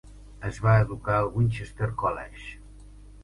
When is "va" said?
0.67-0.71